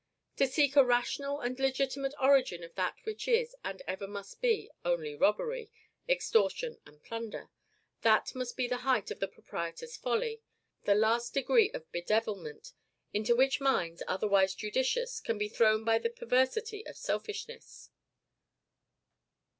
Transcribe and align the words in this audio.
To 0.37 0.47
seek 0.47 0.75
a 0.75 0.83
rational 0.83 1.41
and 1.41 1.59
legitimate 1.59 2.15
origin 2.19 2.63
of 2.63 2.73
that 2.73 2.95
which 3.03 3.27
is, 3.27 3.55
and 3.63 3.83
ever 3.87 4.07
must 4.07 4.41
be, 4.41 4.71
only 4.83 5.13
robbery, 5.13 5.69
extortion, 6.09 6.79
and 6.87 7.03
plunder 7.03 7.51
that 8.01 8.33
must 8.33 8.57
be 8.57 8.67
the 8.67 8.77
height 8.77 9.11
of 9.11 9.19
the 9.19 9.27
proprietor's 9.27 9.97
folly; 9.97 10.41
the 10.85 10.95
last 10.95 11.35
degree 11.35 11.69
of 11.69 11.91
bedevilment 11.91 12.73
into 13.13 13.35
which 13.35 13.61
minds, 13.61 14.01
otherwise 14.07 14.55
judicious, 14.55 15.19
can 15.19 15.37
be 15.37 15.47
thrown 15.47 15.83
by 15.83 15.99
the 15.99 16.09
perversity 16.09 16.83
of 16.87 16.97
selfishness. 16.97 17.91